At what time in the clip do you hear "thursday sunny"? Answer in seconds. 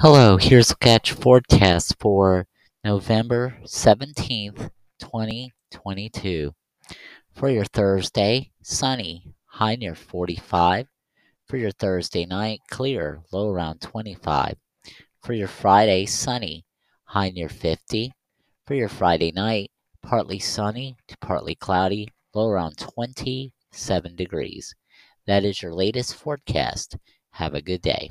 7.64-9.32